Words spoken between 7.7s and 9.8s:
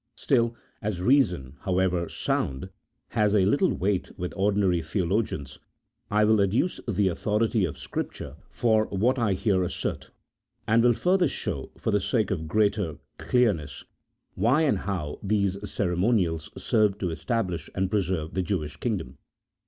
Scripture for what I here